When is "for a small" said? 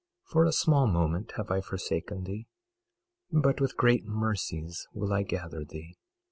0.31-0.87